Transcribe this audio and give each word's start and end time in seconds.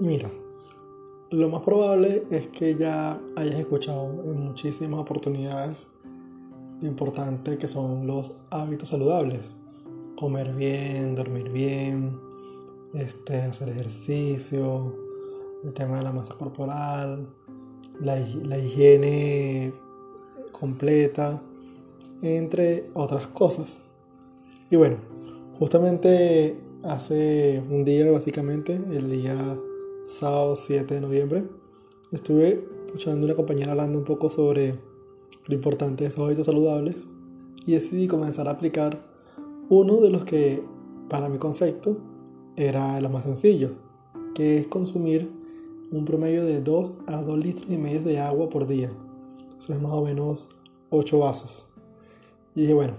Mira, 0.00 0.30
lo 1.30 1.48
más 1.48 1.62
probable 1.62 2.24
es 2.30 2.48
que 2.48 2.74
ya 2.74 3.20
hayas 3.36 3.60
escuchado 3.60 4.04
en 4.24 4.44
muchísimas 4.44 5.00
oportunidades 5.00 5.88
lo 6.80 6.88
importante 6.88 7.56
que 7.56 7.68
son 7.68 8.06
los 8.06 8.32
hábitos 8.50 8.88
saludables. 8.88 9.52
Comer 10.16 10.52
bien, 10.54 11.14
dormir 11.14 11.50
bien, 11.50 12.18
este, 12.94 13.36
hacer 13.36 13.68
ejercicio, 13.68 14.94
el 15.64 15.72
tema 15.72 15.98
de 15.98 16.02
la 16.02 16.12
masa 16.12 16.34
corporal, 16.34 17.28
la, 18.00 18.18
la 18.18 18.58
higiene 18.58 19.72
completa, 20.50 21.42
entre 22.20 22.90
otras 22.94 23.28
cosas. 23.28 23.78
Y 24.70 24.76
bueno, 24.76 24.96
justamente 25.58 26.56
hace 26.82 27.62
un 27.70 27.84
día, 27.84 28.10
básicamente, 28.10 28.74
el 28.74 29.08
día 29.08 29.58
sábado 30.04 30.56
7 30.56 30.94
de 30.94 31.00
noviembre, 31.00 31.44
estuve 32.10 32.66
escuchando 32.86 33.24
una 33.24 33.36
compañera 33.36 33.70
hablando 33.70 33.98
un 33.98 34.04
poco 34.04 34.30
sobre 34.30 34.74
lo 35.46 35.54
importante 35.54 36.02
de 36.02 36.10
esos 36.10 36.24
hábitos 36.24 36.46
saludables 36.46 37.06
y 37.64 37.72
decidí 37.72 38.08
comenzar 38.08 38.48
a 38.48 38.52
aplicar 38.52 39.06
uno 39.68 40.00
de 40.00 40.10
los 40.10 40.24
que, 40.24 40.64
para 41.08 41.28
mi 41.28 41.38
concepto, 41.38 41.98
era 42.56 43.00
lo 43.00 43.10
más 43.10 43.24
sencillo, 43.24 43.70
que 44.34 44.58
es 44.58 44.66
consumir 44.66 45.30
un 45.92 46.04
promedio 46.04 46.44
de 46.44 46.60
2 46.60 46.92
a 47.06 47.22
2 47.22 47.38
litros 47.38 47.70
y 47.70 47.78
medio 47.78 48.02
de 48.02 48.18
agua 48.18 48.48
por 48.48 48.66
día. 48.66 48.90
Eso 49.56 49.72
es 49.72 49.80
más 49.80 49.92
o 49.92 50.02
menos 50.02 50.48
8 50.90 51.18
vasos. 51.20 51.68
Y 52.56 52.62
dije, 52.62 52.74
bueno, 52.74 52.94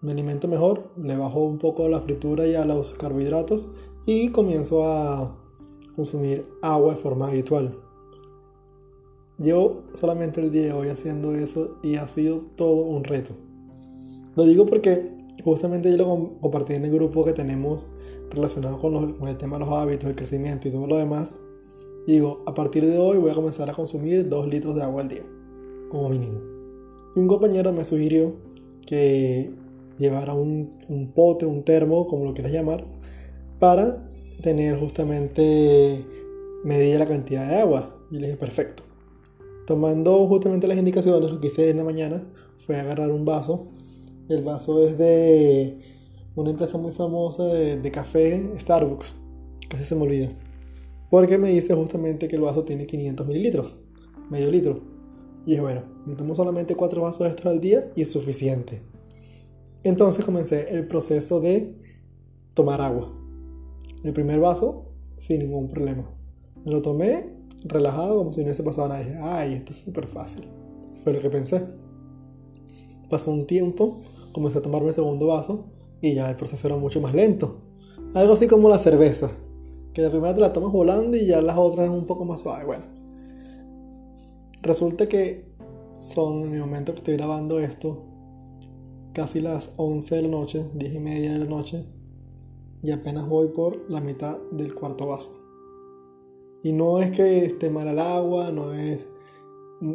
me 0.00 0.12
alimento 0.12 0.48
mejor, 0.48 0.90
le 0.96 1.16
bajo 1.18 1.44
un 1.44 1.58
poco 1.58 1.86
la 1.88 2.00
fritura 2.00 2.46
y 2.46 2.54
a 2.54 2.64
los 2.64 2.94
carbohidratos 2.94 3.68
y 4.06 4.30
comienzo 4.30 4.84
a 4.84 5.43
consumir 5.96 6.46
agua 6.62 6.94
de 6.94 7.00
forma 7.00 7.28
habitual. 7.28 7.78
Llevo 9.38 9.82
solamente 9.94 10.40
el 10.40 10.52
día 10.52 10.66
de 10.66 10.72
hoy 10.72 10.88
haciendo 10.88 11.34
eso 11.34 11.78
y 11.82 11.96
ha 11.96 12.06
sido 12.06 12.38
todo 12.56 12.82
un 12.82 13.02
reto. 13.02 13.32
Lo 14.36 14.44
digo 14.44 14.64
porque 14.66 15.12
justamente 15.42 15.90
yo 15.90 15.96
lo 15.96 16.38
compartí 16.40 16.74
en 16.74 16.84
el 16.84 16.92
grupo 16.92 17.24
que 17.24 17.32
tenemos 17.32 17.88
relacionado 18.30 18.78
con, 18.78 19.16
el 19.26 19.36
tema 19.36 19.58
de 19.58 19.64
los 19.64 19.74
hábitos, 19.74 20.08
el 20.08 20.16
crecimiento 20.16 20.68
y 20.68 20.70
todo 20.70 20.86
lo 20.86 20.96
demás. 20.96 21.38
digo, 22.06 22.42
a 22.46 22.54
partir 22.54 22.86
de 22.86 22.98
hoy 22.98 23.18
voy 23.18 23.30
a 23.30 23.34
comenzar 23.34 23.68
a 23.68 23.74
consumir 23.74 24.28
2 24.28 24.46
litros 24.46 24.74
de 24.74 24.82
agua 24.82 25.02
al 25.02 25.08
día, 25.08 25.24
como 25.90 26.08
mínimo. 26.08 26.40
Y 27.16 27.20
un 27.20 27.28
compañero 27.28 27.72
me 27.72 27.84
sugirió 27.84 28.36
que 28.86 29.52
llevara 29.98 30.34
un, 30.34 30.70
un 30.88 31.12
pote, 31.12 31.46
un 31.46 31.62
termo, 31.64 32.06
como 32.06 32.24
lo 32.24 32.34
quieras 32.34 32.52
llamar, 32.52 32.86
para 33.58 34.10
tener 34.42 34.78
justamente 34.78 36.04
medida 36.64 36.98
la 36.98 37.06
cantidad 37.06 37.48
de 37.48 37.56
agua. 37.56 37.96
Y 38.10 38.18
le 38.18 38.28
dije, 38.28 38.38
perfecto. 38.38 38.82
Tomando 39.66 40.26
justamente 40.28 40.66
las 40.66 40.78
indicaciones, 40.78 41.30
lo 41.30 41.40
que 41.40 41.46
hice 41.46 41.70
en 41.70 41.78
la 41.78 41.84
mañana 41.84 42.22
fue 42.58 42.76
agarrar 42.76 43.10
un 43.10 43.24
vaso. 43.24 43.66
El 44.28 44.42
vaso 44.42 44.86
es 44.86 44.98
de 44.98 45.78
una 46.34 46.50
empresa 46.50 46.78
muy 46.78 46.92
famosa 46.92 47.44
de, 47.44 47.90
café, 47.90 48.50
Starbucks. 48.58 49.16
Casi 49.68 49.84
se 49.84 49.94
me 49.94 50.02
olvida. 50.02 50.30
Porque 51.10 51.38
me 51.38 51.50
dice 51.50 51.74
justamente 51.74 52.28
que 52.28 52.36
el 52.36 52.42
vaso 52.42 52.64
tiene 52.64 52.86
500 52.86 53.26
mililitros, 53.26 53.78
medio 54.30 54.50
litro. 54.50 54.80
Y 55.46 55.50
dije, 55.50 55.62
bueno, 55.62 55.82
me 56.06 56.14
tomo 56.14 56.34
solamente 56.34 56.74
cuatro 56.74 57.02
vasos 57.02 57.20
de 57.20 57.28
estos 57.28 57.46
al 57.46 57.60
día 57.60 57.90
y 57.94 58.02
es 58.02 58.10
suficiente. 58.10 58.82
Entonces 59.82 60.24
comencé 60.24 60.70
el 60.70 60.86
proceso 60.88 61.40
de 61.40 61.74
tomar 62.54 62.80
agua. 62.80 63.12
El 64.04 64.12
primer 64.12 64.38
vaso, 64.38 64.92
sin 65.16 65.40
ningún 65.40 65.66
problema. 65.66 66.04
Me 66.62 66.70
lo 66.70 66.82
tomé 66.82 67.34
relajado, 67.64 68.18
como 68.18 68.32
si 68.34 68.40
no 68.40 68.44
hubiese 68.44 68.62
pasado 68.62 68.88
nada. 68.88 69.00
dije, 69.00 69.16
ay, 69.18 69.54
esto 69.54 69.72
es 69.72 69.78
súper 69.78 70.06
fácil. 70.06 70.44
Fue 71.02 71.14
lo 71.14 71.20
que 71.20 71.30
pensé. 71.30 71.66
Pasó 73.08 73.30
un 73.30 73.46
tiempo, 73.46 74.00
comencé 74.32 74.58
a 74.58 74.62
tomarme 74.62 74.88
el 74.88 74.94
segundo 74.94 75.28
vaso 75.28 75.64
y 76.02 76.14
ya 76.14 76.28
el 76.28 76.36
proceso 76.36 76.66
era 76.68 76.76
mucho 76.76 77.00
más 77.00 77.14
lento. 77.14 77.62
Algo 78.12 78.34
así 78.34 78.46
como 78.46 78.68
la 78.68 78.78
cerveza, 78.78 79.30
que 79.94 80.02
la 80.02 80.10
primera 80.10 80.34
te 80.34 80.40
la 80.40 80.52
tomas 80.52 80.70
volando 80.70 81.16
y 81.16 81.24
ya 81.26 81.40
las 81.40 81.56
otras 81.56 81.88
un 81.88 82.06
poco 82.06 82.26
más 82.26 82.42
suave. 82.42 82.66
Bueno, 82.66 82.84
resulta 84.60 85.06
que 85.06 85.48
son 85.94 86.42
en 86.42 86.54
el 86.54 86.60
momento 86.60 86.92
que 86.92 86.98
estoy 86.98 87.16
grabando 87.16 87.58
esto, 87.58 88.04
casi 89.14 89.40
las 89.40 89.72
11 89.78 90.14
de 90.16 90.22
la 90.22 90.28
noche, 90.28 90.66
10 90.74 90.94
y 90.94 91.00
media 91.00 91.32
de 91.32 91.38
la 91.38 91.46
noche 91.46 91.86
y 92.84 92.90
apenas 92.90 93.26
voy 93.26 93.48
por 93.48 93.90
la 93.90 94.00
mitad 94.02 94.38
del 94.50 94.74
cuarto 94.74 95.06
vaso. 95.06 95.40
Y 96.62 96.72
no 96.72 97.00
es 97.00 97.10
que 97.10 97.46
esté 97.46 97.70
mal 97.70 97.88
el 97.88 97.98
agua, 97.98 98.50
no 98.50 98.74
es, 98.74 99.08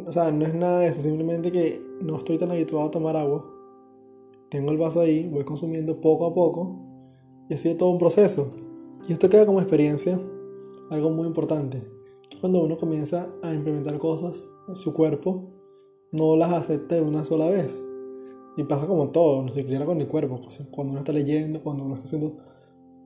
o 0.06 0.10
sea, 0.10 0.32
no 0.32 0.44
es 0.44 0.54
nada 0.54 0.80
de 0.80 0.88
eso, 0.88 1.00
simplemente 1.00 1.52
que 1.52 1.80
no 2.02 2.16
estoy 2.16 2.36
tan 2.36 2.50
habituado 2.50 2.88
a 2.88 2.90
tomar 2.90 3.16
agua. 3.16 3.48
Tengo 4.48 4.72
el 4.72 4.78
vaso 4.78 5.00
ahí, 5.00 5.28
voy 5.28 5.44
consumiendo 5.44 6.00
poco 6.00 6.26
a 6.26 6.34
poco 6.34 6.80
y 7.48 7.54
ha 7.54 7.56
sido 7.56 7.76
todo 7.76 7.90
un 7.90 7.98
proceso. 7.98 8.50
Y 9.08 9.12
esto 9.12 9.30
queda 9.30 9.46
como 9.46 9.60
experiencia 9.60 10.20
algo 10.90 11.10
muy 11.10 11.28
importante, 11.28 11.88
cuando 12.40 12.60
uno 12.60 12.76
comienza 12.76 13.28
a 13.42 13.54
implementar 13.54 13.98
cosas 13.98 14.48
en 14.66 14.74
su 14.74 14.92
cuerpo, 14.92 15.50
no 16.10 16.36
las 16.36 16.52
acepta 16.52 16.96
de 16.96 17.02
una 17.02 17.22
sola 17.22 17.48
vez. 17.48 17.80
Y 18.56 18.64
pasa 18.64 18.88
como 18.88 19.10
todo, 19.10 19.44
no 19.44 19.52
se 19.52 19.60
siquiera 19.60 19.86
con 19.86 20.00
el 20.00 20.08
cuerpo. 20.08 20.40
Cuando 20.72 20.92
uno 20.92 20.98
está 20.98 21.12
leyendo, 21.12 21.62
cuando 21.62 21.84
uno 21.84 21.94
está 21.94 22.06
haciendo 22.06 22.36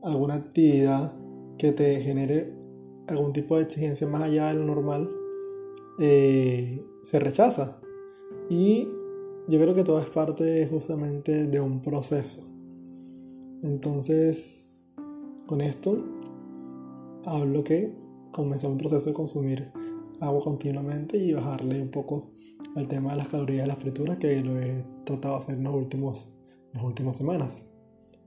alguna 0.04 0.34
actividad 0.34 1.14
que 1.58 1.72
te 1.72 2.00
genere 2.00 2.52
algún 3.08 3.32
tipo 3.32 3.56
de 3.56 3.62
exigencia 3.64 4.06
más 4.06 4.22
allá 4.22 4.48
de 4.48 4.54
lo 4.54 4.64
normal, 4.64 5.10
eh, 5.98 6.84
se 7.02 7.18
rechaza. 7.18 7.80
Y 8.48 8.88
yo 9.48 9.60
creo 9.60 9.74
que 9.74 9.84
todo 9.84 10.00
es 10.00 10.10
parte 10.10 10.66
justamente 10.66 11.46
de 11.46 11.60
un 11.60 11.80
proceso. 11.80 12.42
Entonces, 13.62 14.86
con 15.46 15.60
esto, 15.60 15.96
hablo 17.24 17.64
que 17.64 17.94
comenzó 18.32 18.68
un 18.68 18.78
proceso 18.78 19.08
de 19.08 19.14
consumir 19.14 19.72
agua 20.20 20.42
continuamente 20.42 21.16
y 21.16 21.32
bajarle 21.32 21.80
un 21.80 21.90
poco 21.90 22.30
al 22.76 22.88
tema 22.88 23.12
de 23.12 23.18
las 23.18 23.28
calorías 23.28 23.62
de 23.62 23.68
las 23.68 23.78
frituras 23.78 24.18
que 24.18 24.42
lo 24.42 24.58
he 24.58 24.84
tratado 25.04 25.34
de 25.34 25.42
hacer 25.42 25.54
en, 25.56 25.64
los 25.64 25.74
últimos, 25.74 26.28
en 26.72 26.74
las 26.74 26.84
últimas 26.84 27.16
semanas. 27.16 27.62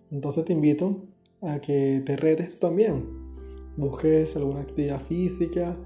Entonces 0.09 0.45
te 0.45 0.53
invito 0.53 1.03
a 1.41 1.59
que 1.59 2.01
te 2.05 2.15
retes 2.15 2.59
también. 2.59 3.05
Busques 3.75 4.35
alguna 4.35 4.61
actividad 4.61 5.01
física 5.01 5.77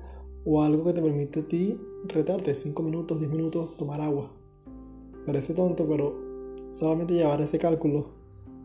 o 0.45 0.61
algo 0.63 0.83
que 0.83 0.93
te 0.93 1.01
permite 1.01 1.41
a 1.41 1.47
ti 1.47 1.77
retarte 2.05 2.55
5 2.55 2.83
minutos, 2.83 3.19
10 3.19 3.31
minutos, 3.31 3.77
tomar 3.77 4.01
agua. 4.01 4.31
Parece 5.25 5.53
tonto, 5.53 5.87
pero 5.87 6.15
solamente 6.73 7.13
llevar 7.13 7.41
ese 7.41 7.59
cálculo 7.59 8.05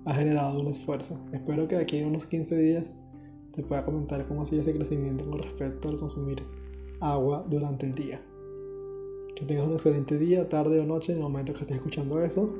ha 0.05 0.15
generado 0.15 0.61
un 0.61 0.69
esfuerzo. 0.69 1.19
Espero 1.33 1.69
que 1.69 1.77
de 1.77 1.83
aquí 1.83 2.01
a 2.01 2.07
unos 2.07 2.27
15 2.27 2.57
días 2.57 2.95
te 3.53 3.63
pueda 3.63 3.85
comentar 3.85 4.27
cómo 4.27 4.43
ha 4.43 4.47
sido 4.47 4.63
ese 4.63 4.75
crecimiento 4.75 5.29
con 5.29 5.39
respecto 5.39 5.89
al 5.89 5.99
consumir 5.99 6.43
agua 7.01 7.45
durante 7.49 7.87
el 7.87 7.93
día. 7.93 8.23
Que 9.35 9.45
tengas 9.45 9.67
un 9.67 9.75
excelente 9.75 10.17
día, 10.17 10.49
tarde 10.49 10.81
o 10.81 10.87
noche 10.87 11.13
en 11.13 11.19
el 11.19 11.25
momento 11.25 11.53
que 11.53 11.61
estés 11.61 11.77
escuchando 11.77 12.23
eso. 12.23 12.55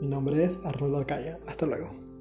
Mi 0.00 0.06
nombre 0.06 0.44
es 0.44 0.58
Arnoldo 0.64 0.98
Arcaya. 0.98 1.40
Hasta 1.46 1.66
luego. 1.66 2.11